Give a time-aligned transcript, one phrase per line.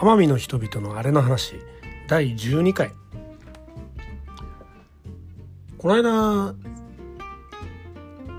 [0.00, 1.56] 奄美の人々のあれの話
[2.08, 2.92] 第12回。
[5.76, 6.54] この間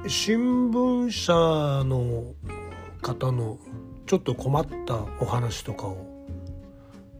[0.07, 1.31] 新聞社
[1.83, 2.33] の
[3.03, 3.59] 方の
[4.07, 6.25] ちょっと困ったお話とかを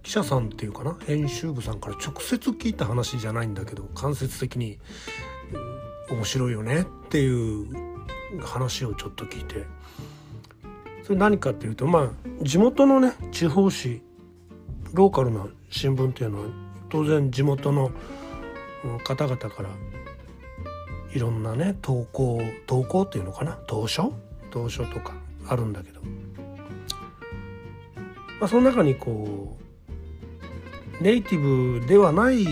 [0.02, 4.80] 記者さんっていうかな編集部さんから直接聞いた話じゃないんだけど間接的に、
[6.10, 7.68] 面白いよねっていう
[8.42, 9.68] 話をちょっと聞いて。
[11.04, 12.10] それ何かっていうとまあ
[12.44, 14.02] 地元のね地方紙
[14.94, 16.46] ローカルな新聞っていうのは
[16.90, 17.92] 当然地元の
[19.04, 19.70] 方々から
[21.14, 23.54] いろんなね投稿投稿っていうのかな？
[23.68, 24.14] 投書？
[24.50, 25.14] 投書とか
[25.48, 26.02] あるんだけど、
[28.40, 29.58] まあ、その中にこ
[31.00, 32.46] うネイティブではない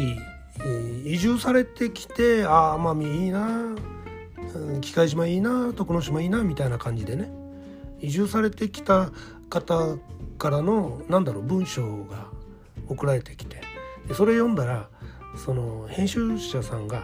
[1.05, 3.75] 移住されてきてああ奄美いいな
[4.81, 7.29] 機械島いいな徳之島いいなみたいな感じでね
[8.01, 9.11] 移住されてきた
[9.49, 9.97] 方
[10.37, 12.27] からのなんだろう文章が
[12.87, 13.61] 送られてきて
[14.07, 14.89] でそれ読んだら
[15.35, 17.03] その編集者さんが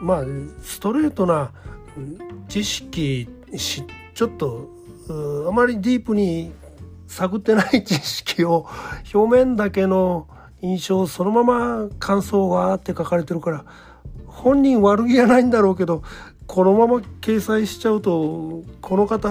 [0.00, 0.24] まあ
[0.62, 1.52] ストレートな
[2.48, 3.28] 知識
[4.14, 4.68] ちょっと
[5.48, 6.52] あまりディープに
[7.06, 8.66] 探ってない知識を
[9.14, 10.26] 表面だけの
[10.62, 13.64] 印象そのまま感想はって書かれてるから
[14.26, 16.02] 本人悪気はないんだろうけど
[16.46, 19.28] このまま掲載しちゃうとこの方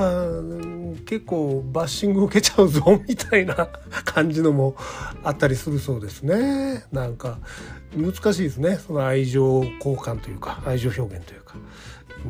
[1.06, 3.70] 結構バッシング受けちゃうぞみたいな
[4.04, 4.76] 感じのも
[5.24, 6.86] あったりするそうですね。
[6.92, 7.40] なんか
[7.96, 8.78] 難しいですね。
[8.78, 11.56] その愛情交換というか愛情表現というか。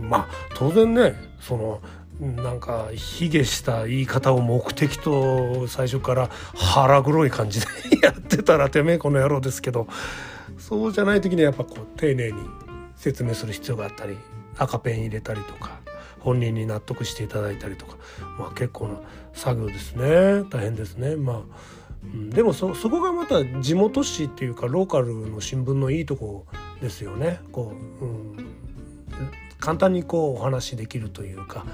[0.01, 1.81] まあ当然ねその
[2.19, 7.67] なんか卑下した言い方を目的と最初から腹黒い感じで
[8.01, 9.87] やってたらてめえこの野郎ですけど
[10.57, 12.39] そうじゃない時にはやっぱこう丁寧に
[12.95, 14.17] 説明する必要があったり
[14.57, 15.79] 赤ペン入れたりとか
[16.19, 17.97] 本人に納得していただいたりとか、
[18.39, 18.99] まあ、結構な
[19.33, 21.15] 作業ですね大変ですね。
[21.15, 26.45] まあうん、でもそこがまた地元紙っていうかローカルの新聞のいいとこ
[26.81, 27.39] ですよね。
[27.51, 28.37] こう、うん、
[29.59, 31.65] 簡単にこうお話できるというか、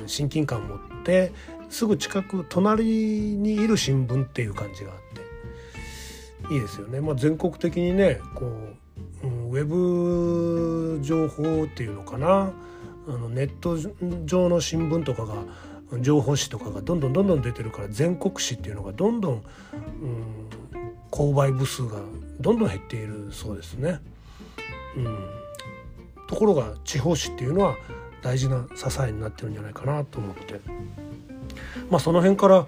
[0.00, 1.32] うん、親近感を持って
[1.70, 7.00] すぐ近く隣にいる新聞っていう感じがあっていいですよね。
[7.00, 8.76] まあ、全国的にねこう
[9.22, 12.52] うん、ウェブ情報っていうのかな？
[13.06, 13.76] あのネット
[14.24, 15.44] 上の新聞とかが
[16.00, 19.42] 情報誌とかがどんどんどんどん出てるから全国紙っていうのがどんどん、うん、
[21.10, 22.00] 購買部数が
[22.40, 24.00] どんどん減っているそうですね。
[24.96, 25.18] うん、
[26.26, 27.76] ところが地方紙っていうのは
[28.22, 30.60] 大事な支えになってるんじゃないかなと思って。
[31.90, 32.66] まあその辺から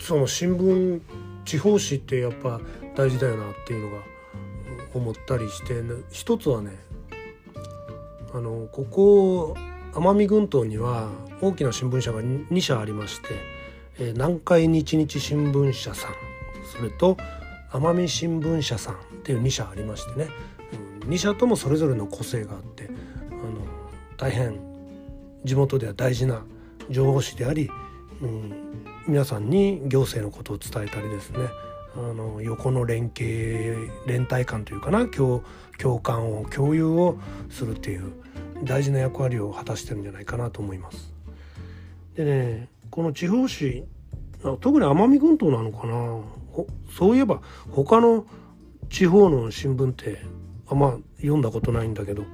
[0.00, 1.00] その新聞
[1.44, 2.60] 地方紙ってやっぱ
[2.96, 4.02] 大事だよなっていうのが
[4.94, 6.70] 思ったりして一つはね
[8.32, 9.56] あのここ
[9.92, 13.28] 奄美群島には大きな新聞社が2社ありまして、
[13.98, 16.12] え、南海日日新聞社さん
[16.76, 17.16] それと
[17.70, 20.28] 奄美新聞社さんっていう2社ありましてね、
[21.02, 22.88] うん、2社ともそれぞれの個性があって
[23.30, 23.60] あの
[24.16, 24.58] 大変
[25.44, 26.42] 地元では大事な
[26.90, 27.70] 情報誌であり、
[28.22, 28.52] うん、
[29.06, 31.38] 皆さんに行政のことを伝えたりですね。
[31.98, 35.42] あの横の連携連帯感というかな共
[35.78, 37.18] 共感を共有を
[37.50, 38.12] するっていう
[38.62, 41.12] 大事な役割を果たしてるんじゃないかなと思います。
[42.14, 43.84] でねこの地方紙
[44.60, 46.20] 特に奄美群島なのかな
[46.96, 47.40] そういえば
[47.70, 48.26] 他の
[48.88, 50.22] 地方の新聞って
[50.68, 52.24] あんま読んだことないんだけど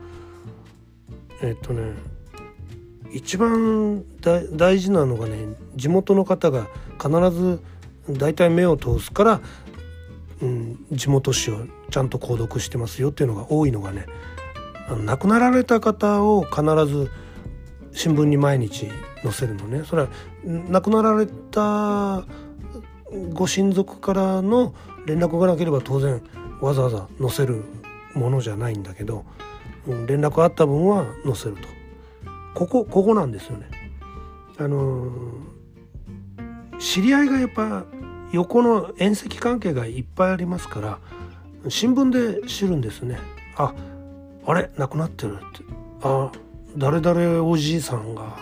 [1.43, 1.93] えっとね
[3.13, 4.05] 一番
[4.57, 5.37] 大事なのがね
[5.77, 6.67] 地元の方が
[7.01, 7.61] 必ず
[8.09, 9.41] 大体目を通すから、
[10.41, 14.07] うん、地元紙をちゃんと購読してますよっていうのが多いのがね
[15.05, 17.11] 亡くなられた方を必ず
[17.93, 18.89] 新聞に毎日
[19.23, 20.09] 載せるのねそれは
[20.45, 22.25] 亡くなられた
[23.33, 24.75] ご親族からの
[25.07, 26.23] 連絡がなければ当然
[26.61, 27.63] わざわざ載せる
[28.15, 29.25] ものじゃないんだけど、
[29.87, 31.69] うん、連絡あった分は載せると
[32.55, 33.71] ここここなんですよね。
[34.59, 35.53] あのー
[36.83, 37.87] 知り合いがやっぱ
[38.33, 40.99] 横の縁石関係がいっぱいありますから
[41.69, 43.19] 新聞で知るんですね。
[43.57, 43.75] あ
[44.45, 45.65] あれ亡くなってるって。
[46.03, 46.33] あ
[46.77, 48.37] 誰々おじいさんが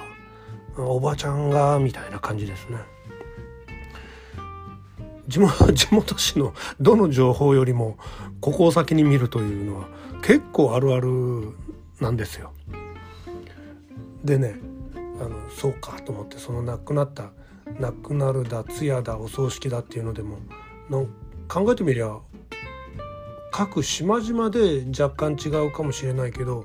[0.79, 2.79] おばちゃんがみたいな感じですね。
[5.29, 7.99] 地元 地元紙のどの情報よりも
[8.41, 9.89] ここを先に見るというのは
[10.23, 11.53] 結構あるある
[12.01, 12.53] なんですよ。
[14.25, 14.57] でね
[15.21, 17.33] あのそうかと思ってその亡くなった
[17.79, 20.39] 亡くなるだ通夜だお葬式だっていうのでも
[20.89, 21.07] の
[21.49, 22.17] 考えてみりゃ
[23.53, 26.65] 各島々で若干違うかもしれないけど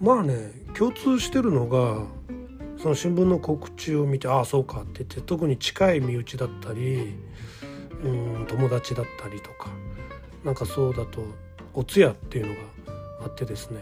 [0.00, 2.04] まあね共通してるのが
[2.78, 7.14] その新聞の告知を見てああそうかって言って特に近い身内だったり
[8.02, 9.70] うん友達だったりとか
[10.44, 11.22] なんかそうだと
[11.74, 12.60] お通夜っていうのが
[13.24, 13.80] あってですね。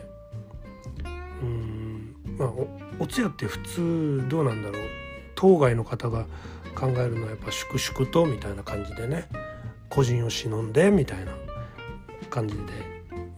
[1.41, 2.53] うんまあ
[2.99, 5.08] お通夜って普通どうなんだろう。
[5.39, 6.27] 当該の方が
[6.75, 9.29] 考えるのはやっぱ粛々とみたいな感じでね
[9.89, 11.33] 個人を忍んでみたいな
[12.29, 12.63] 感じで、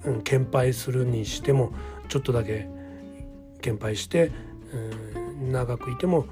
[0.07, 1.75] うん、献杯するにしても
[2.09, 2.67] ちょっとだけ
[3.61, 4.33] 献杯して、
[4.73, 6.25] うん、長くいても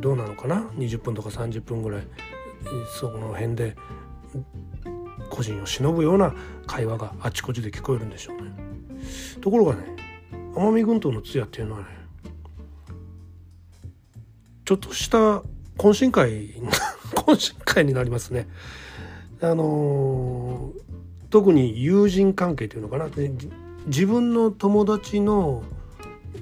[0.00, 2.02] どうなのかな？20分とか30分ぐらい
[2.98, 3.76] そこの辺で
[5.28, 6.34] 個人を忍ぶような
[6.66, 8.52] 会話があちこちで聞こえるんでしょうね。
[9.42, 9.84] ところがね
[10.54, 11.99] 奄美群島の通夜っていうのはね
[14.70, 15.42] ちょっとした
[15.78, 16.50] 懇親会
[17.26, 18.46] 懇親会になりますね。
[19.40, 23.08] あのー、特に友人関係というのかな
[23.86, 25.64] 自分の友達の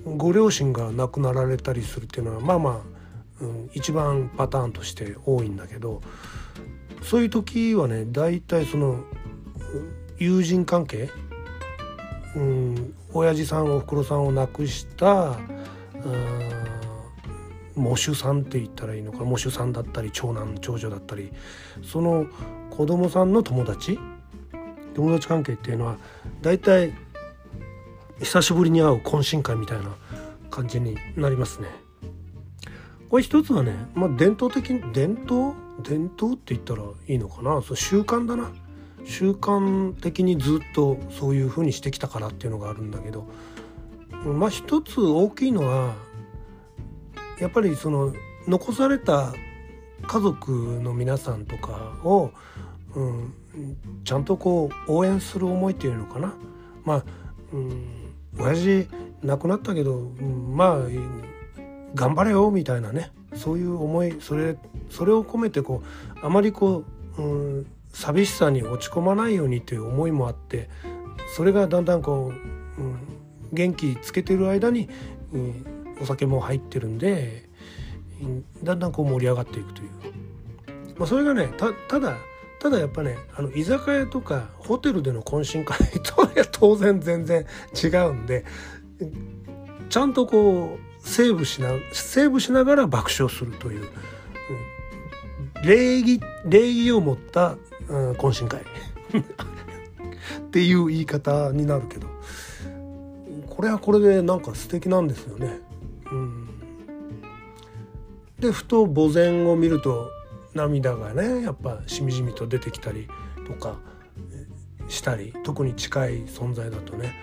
[0.04, 2.80] ご両親が亡くなられたりするっていうのはまあまあ、
[3.40, 6.02] うん、一番パターンとして多いんだけど
[7.02, 9.04] そういう時はね大体その
[10.18, 11.08] 友人関係
[12.36, 15.38] うん親父さんおふくろさんを亡くした
[17.78, 21.32] 喪主さんって言ったらいいのか喪主さんだったり長男長女だったり
[21.82, 22.26] その
[22.70, 23.98] 子供さんの友達
[24.94, 25.96] 友達関係っていうのは
[26.42, 26.92] 大体
[28.20, 29.94] 久しぶりに会う懇親会みたいな
[30.50, 31.68] 感じになりますね。
[33.08, 35.54] これ一つはね、まあ、伝統的に伝統？
[35.82, 37.62] 伝統って言ったらいいのかな？
[37.62, 38.50] そう習慣だな。
[39.06, 43.26] 習慣的にずっとそういうふうにしてきたからっていうのがあるんだけど
[44.26, 45.94] まあ一つ大きいのは
[47.40, 48.12] やっぱりその
[48.46, 49.32] 残された
[50.06, 52.30] 家族の皆さんとかを、
[52.94, 53.34] うん、
[54.04, 56.34] ちゃんとこう応援する思いっていうのかな。
[56.84, 57.04] まあ、
[57.52, 57.84] うん、
[58.38, 58.88] 親父
[59.22, 60.78] 亡くなったけど、うん、まあ
[61.94, 64.56] 頑張れよみたいなねそういう思いそれ
[64.90, 65.82] それを込めてこ
[66.22, 66.84] うあまりこ
[67.18, 70.68] う、うん、寂しさに落ち込まないようにという思いもあって
[71.36, 72.32] それがだんだんこ
[72.78, 72.98] う、うん、
[73.52, 74.88] 元気つけてる間に、
[75.32, 77.48] うん、お酒も入ってるんで
[78.62, 79.90] だんだんこう盛り上がっていくという、
[80.98, 82.16] まあ、それがねただ
[82.60, 88.44] ただやっぱねあの居酒屋とかホテルでの懇親会とは当然全然違うんで
[89.88, 93.88] ちゃんとこうセーブしなセーブしながら爆笑するという、
[95.64, 97.56] 礼儀礼儀を持った、
[97.88, 98.64] うん、懇親会っ
[100.50, 102.08] ていう言い方になるけど
[103.48, 105.60] これはこれでなんか素敵なんですよね。
[108.40, 110.10] でふと墓前を見ると
[110.54, 113.08] 涙がねやっぱしみじみと出てきたり
[113.46, 113.78] とか
[114.88, 117.14] したり特に近い存在だとね、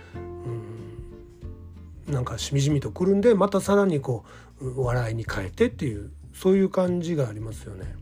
[2.07, 4.23] うん、なんかしみじみとくるんでまたさらにこ
[4.59, 7.95] う笑いに変えてっていうそういう感じがありますよね。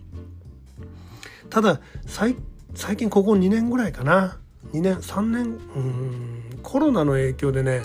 [1.50, 2.36] ただ最
[2.98, 4.40] 近ここ2年ぐらいかな。
[4.72, 5.44] 2年3年
[5.76, 7.84] うんコロナの影響でね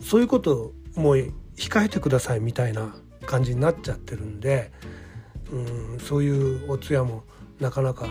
[0.00, 4.72] そういうこともう控えてくださいみたいな感じになっちゃってるんで
[5.52, 7.24] うんそういうお通夜も
[7.60, 8.06] なかなか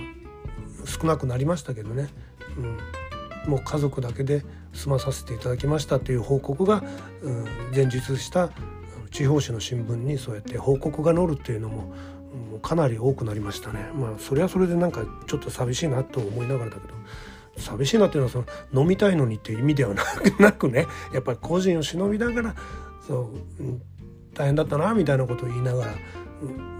[0.85, 2.07] 少なくなりましたけどね、
[2.57, 4.43] うん、もう家族だけで
[4.73, 6.83] 済まさせていただきましたという報告が、
[7.21, 8.49] うん、前日した
[9.11, 11.93] 地方紙の新聞にそうやって報告が載るっていうのも、
[12.55, 13.91] う、かなり多くなりましたね。
[13.93, 16.93] まあそれはそれでなんかちょっと寂しいなと思いながらだけど
[17.57, 18.43] 寂しいなっていうのはそ
[18.73, 19.93] の飲みたいのにっていう意味では
[20.39, 22.55] なくねやっぱり個人を忍びながら
[23.07, 23.29] そ
[23.59, 23.92] う、
[24.33, 25.93] 大変だったなみたいなことを言いながら、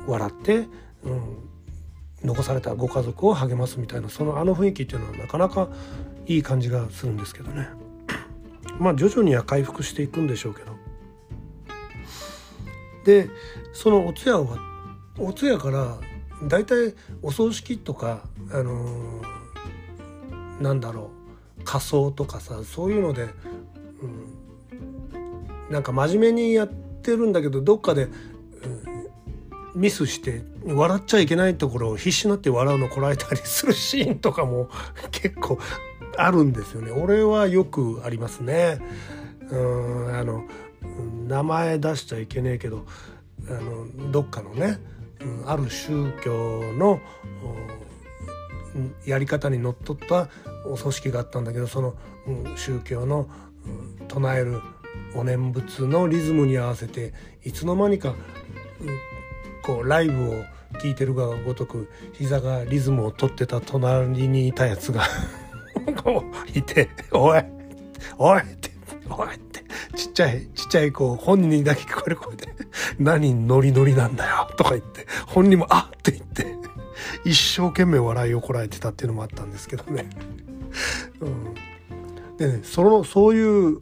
[0.08, 0.68] 笑って、
[1.04, 1.50] うん、
[2.24, 5.70] 残されたご家族を励ますみたいなそのあの雰囲気っていうのはなかなか
[6.26, 7.68] いい感じがするんですけどね。
[8.80, 10.74] まあ徐々には回復していくんでしょうけど。
[13.06, 13.30] で
[13.74, 14.58] そのお通夜は
[15.18, 15.98] お通夜から
[16.48, 21.12] 大体お葬式とかあのー、なんだろ
[21.60, 23.28] う仮装とかさそういうので、
[24.02, 24.06] う
[25.68, 28.08] ん、なんか真面目にやっててるんだけどどっかで
[29.76, 34.70] ミスして笑っちゃいけないところを必死になって笑うのこらえたりするシーンとかも
[35.12, 35.58] 結構
[36.18, 36.92] あるんですよね。
[36.92, 38.80] 俺はよくありますね。
[39.50, 40.44] うんあの
[41.28, 42.86] 名前出しちゃいけねえけど
[43.50, 44.80] あのどっかのね、
[45.22, 47.00] うん、ある宗教の
[49.06, 50.30] やり方にのっとった
[50.66, 51.96] お葬式があったんだけどその、
[52.28, 53.30] うん、宗教の、
[54.00, 54.62] うん、唱える
[55.16, 58.16] お念仏のリズムに合わせていつの間にか、
[59.62, 60.44] こうライブを
[60.82, 65.04] 聴いてるがごとく膝がリズムを取ってた隣にいたやつが
[66.04, 66.24] こ
[66.56, 67.44] ういて「おい
[68.18, 68.72] おい!」って
[69.10, 69.64] 「おい!」って
[69.96, 72.48] ちっちゃいちっちゃいこう本人にだけ聞こえる声で
[73.00, 76.56] 「何ノリノリなんだよ」とか言って本人も「あっ!」って言って
[77.24, 80.10] 一生懸命笑いをこらえてたっていうのもあったんですけどね。
[81.22, 81.54] うん、
[82.38, 83.80] でねそのそういう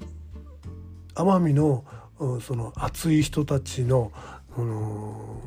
[1.16, 1.84] 奄美の
[2.42, 4.12] その熱い人たちの、
[4.56, 5.42] あの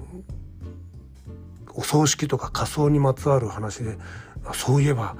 [1.77, 3.99] お葬式とか仮装にまつわる話で
[4.53, 5.17] そういえば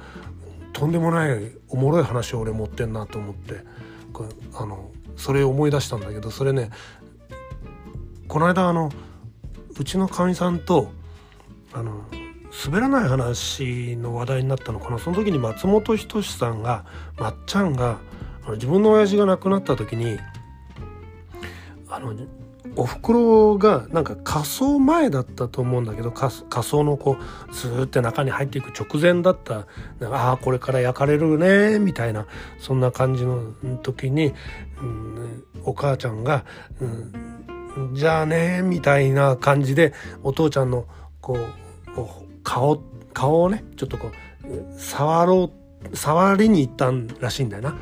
[0.73, 3.61] とんでもないおもろい話を俺持ってんなと思って
[4.53, 6.69] あのそれを思い出したんだけどそれね
[8.27, 8.91] この間あの
[9.77, 10.91] うちのかみさんと
[11.73, 12.05] あの
[12.65, 16.85] 滑らない話の話題になったのかなその時に松本人志さんが
[17.17, 17.99] まっちゃんが
[18.53, 20.17] 自分の親父が亡くなった時に
[21.89, 22.13] あの
[22.75, 27.17] おふくろがなんか仮装前だったと思うんだけど仮装のこ
[27.49, 29.67] うスーって中に入っていく直前だった。
[30.01, 32.25] ああこれから焼かれるねみたいな
[32.59, 34.33] そんな感じの時に、
[34.81, 36.43] うん、お母ちゃんが、
[36.81, 36.85] う
[37.91, 40.85] ん、じゃあねみたいな感じでお父ちゃんの
[41.21, 41.37] こう
[42.43, 42.81] 顔
[43.13, 47.77] 顔をねちょっとこう触ろう触りに行ったんらしいんだよな。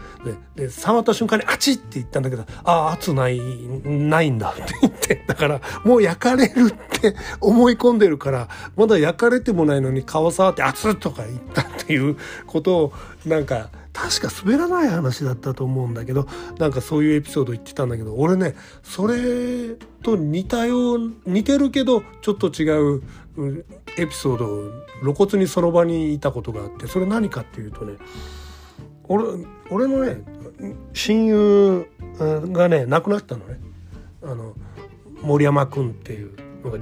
[0.56, 3.40] で、で触った瞬間に、あちって言ったんだけど、ああ、熱ない、
[3.84, 12.94] ないんだって言って、だから、もう焼かれるって思い込んでるから、まだ焼かれてもないのに顔触って、熱っとか言ったっていうことを、
[13.26, 23.04] なんか、確か滑らない話だったと思うんだけどなんかそういうエピソード言ってたんだけど俺ねそれと似たよう似てるけどちょっと違う
[23.98, 24.72] エピソードを
[25.02, 27.98] 露骨にその場にいたことがあってそれ何かっていうとね
[29.06, 29.24] 俺
[29.70, 30.22] 俺のね
[30.94, 31.88] 親友
[32.22, 33.60] がね亡くなったのね。
[34.24, 34.56] あの
[35.22, 36.78] 森山君っていうのが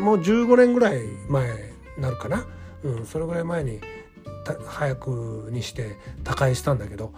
[0.00, 1.48] もう15年ぐらい前
[1.96, 2.46] になるかな、
[2.82, 3.80] うん、それぐらい前に
[4.66, 7.12] 早くにして他界したんだけど、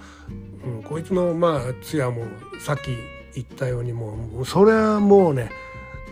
[0.64, 2.24] うん、こいつのまあ通夜も
[2.60, 2.96] さっき
[3.34, 5.50] 言ったようにもうそれはもうね、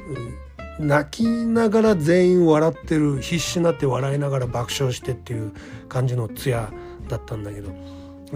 [0.09, 0.35] うん、
[0.79, 5.53] 泣きながら全員笑ってる必死になって笑いながら爆笑してっていう
[5.89, 6.71] 感じの通夜
[7.09, 7.71] だったんだけど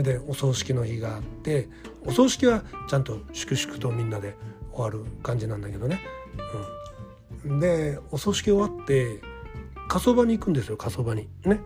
[0.02, 1.68] でお葬式の日があって
[2.06, 4.37] お葬式はちゃんと粛々とみんなで
[4.73, 6.00] 終わる感じなんだけどね。
[7.44, 9.20] うん、でお葬式終わって
[9.88, 11.61] 火葬場に行くんですよ火葬場にね。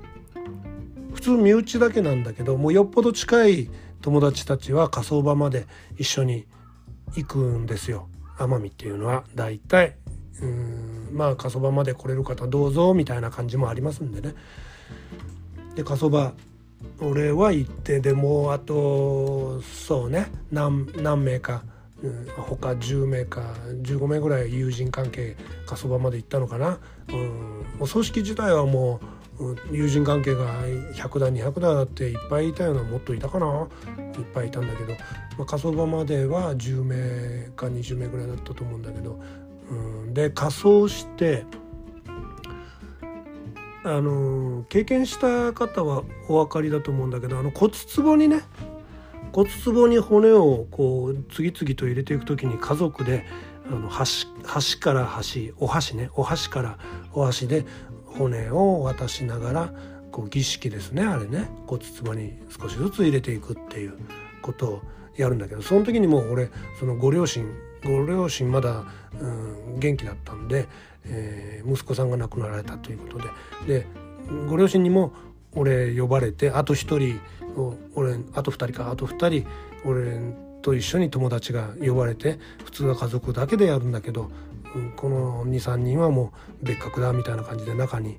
[1.13, 5.67] 普通身内だけなんだけどもうよっぽど近い友達たちは火葬場まで
[5.97, 6.47] 一緒に
[7.15, 9.97] 行くんですよ奄美っていうのは大体
[10.43, 11.09] うん。
[11.13, 14.35] まあ火葬場まで来れる方どうぞみたいな感じもありますんでね。
[15.77, 16.33] で火葬場
[17.01, 20.31] 俺は行ってでもあとそうね。
[20.51, 21.63] 何何名か、
[22.03, 25.37] うん、他10名か15名ぐらい友人関係
[25.67, 29.01] 火葬場まで行ったのかな、うん、お葬式自体はも
[29.39, 30.63] う友人関係が
[30.95, 33.69] 100だ200だっていっぱいいたようなもっといたかな。
[34.19, 34.93] いっぱいいたんだけど、
[35.37, 39.21] まあ、火葬場までは10名か20名ぐらいだったと思うんだけど、
[40.13, 41.45] で仮装して
[43.85, 48.43] あの経験した方はお分かりだと思うんだけどあの骨壺にね
[49.33, 53.27] 骨壺に骨をこう次々と入れていく時に家族で
[53.67, 56.79] あの端端から端お箸ねお箸から
[57.13, 57.67] お箸で
[58.07, 59.73] 骨を渡しながら
[60.13, 63.99] こう儀式ですねあれね骨壺に少しずつ入れていくっていう
[64.41, 64.83] ことを
[65.17, 67.47] やるんだけどその時にもう俺そのご両親
[67.85, 68.85] ご両親まだ、
[69.21, 70.67] うん、元気だったんで、
[71.07, 73.19] えー、息子さんが亡くなられたということ
[73.67, 73.87] でで
[74.49, 75.13] ご両親にも
[75.53, 77.21] 俺呼ばれてあと1人
[77.95, 79.49] 俺あと2人かあと2人
[79.85, 80.19] 俺
[80.63, 84.31] と一緒に友達が呼ばれて普通は家族だけでやるんだけど
[84.75, 88.19] うんこの23人はもう別格だみたいな感じで中に、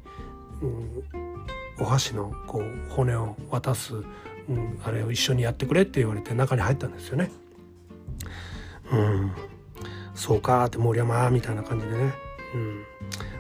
[0.62, 1.03] うん、
[1.79, 7.31] お箸のこう骨を渡す、うん、あれを一緒にやってくれって言われて中に入ったんですよね。
[8.91, 9.31] うん、
[10.15, 12.13] そうかって森山みたいな感じでね。
[12.53, 12.86] うん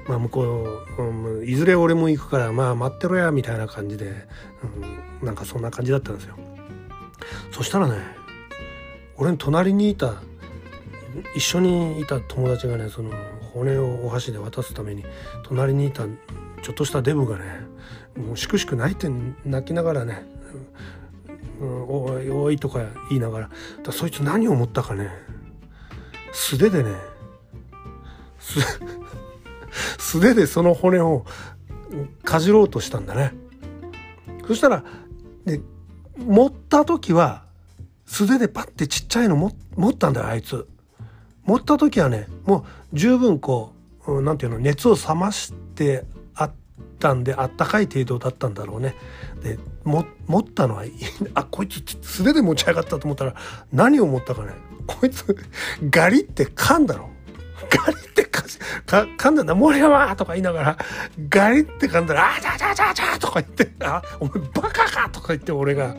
[0.07, 4.27] まあ向こう、いずれ俺も行くからまあ待ってろやみたいな感じで、
[5.21, 6.35] うん、なんかそんな感じだったんですよ。
[7.51, 7.95] そしたらね
[9.17, 10.21] 俺の隣にいた
[11.35, 13.11] 一緒にいた友達がねその
[13.53, 15.05] 骨をお箸で渡すために
[15.43, 16.03] 隣にいた
[16.61, 17.45] ちょっとしたデブがね
[18.17, 19.09] もうしくしく泣いて
[19.45, 20.25] 泣きながらね
[21.61, 22.79] 「うん、おいおい」とか
[23.09, 23.49] 言いながら
[23.91, 25.09] そいつ何を思ったかね
[26.35, 26.91] 素手でね
[29.97, 31.25] 素手でその骨を
[32.23, 33.33] かじろうとしたんだね
[34.45, 34.83] そしたら
[35.45, 35.61] で
[36.17, 37.45] 持った時は
[38.05, 40.67] 素手でパッてちっちゃいの持ったんだよあいつ。
[41.45, 43.73] 持った時はねもう十分こ
[44.07, 46.03] う何て言うの熱を冷まして
[47.05, 48.95] たんであったかい程度だったんだろうね。
[49.43, 50.01] で持
[50.39, 50.85] ったのは
[51.35, 53.35] あこいつ素手で持ち上がったと思ったら
[53.71, 54.53] 何を持ったかね
[54.87, 55.23] こいつ
[55.91, 57.11] ガリって噛んだろ
[57.69, 58.41] ガリってか
[58.87, 60.77] か噛んだんだ森山とか言いながら
[61.29, 65.95] ガリって噛んだら「あちゃちゃちゃちゃ」とか言って「あお前バカか」とか言って俺が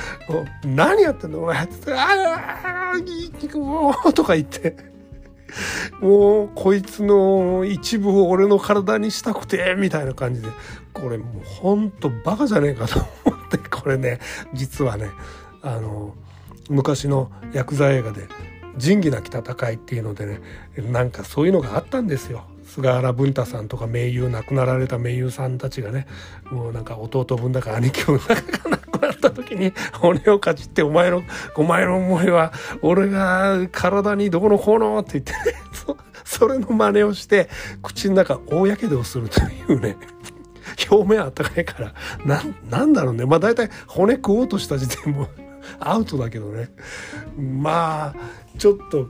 [0.64, 4.97] 「何やってんのお前」って言って「ああいいもう」とか言って。
[6.00, 10.48] もうこいつの一部を俺の体にしたくてみたいな感じで。
[11.00, 14.18] これもうほんとバカじゃねえかと思ってこれね。
[14.52, 15.10] 実はね
[15.62, 16.14] あの
[16.68, 18.26] 昔のヤクザ映画で
[18.76, 20.40] 「仁義なき戦い」っていうのでね
[20.90, 22.44] なんかそういうのがあったんですよ。
[22.64, 26.06] 菅原文太さんとか名優亡くなられた名優さんたちがね
[26.50, 28.77] もうなんか弟分だか兄貴分だか
[29.18, 31.22] った時に骨をかじってお前の
[31.56, 35.58] お前の思いは俺が体にどこのこうのって言って、ね、
[36.24, 37.48] それの真似をして
[37.82, 39.96] 口の中大やけどをするというね
[40.90, 41.94] 表面あったかいから
[42.24, 43.24] ななんだろうね。
[43.24, 45.28] まあ大体骨食おうとした時点も
[45.80, 46.70] アウトだけどね。
[47.36, 48.14] まあ
[48.58, 49.08] ちょっと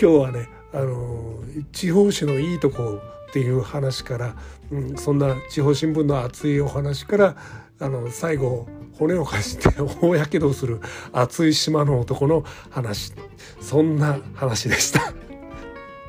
[0.00, 1.38] 今日はねあの
[1.72, 4.36] 地方紙のいいとこっていう話から、
[4.70, 7.36] うん、そんな地方新聞の熱いお話から
[7.80, 8.66] あの最後
[8.98, 9.68] 骨をかじって
[10.00, 10.80] 大やけどをする
[11.12, 13.12] 熱い島の男の話
[13.60, 15.12] そんな話でした。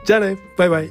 [0.05, 0.89] じゃあねバイバイ。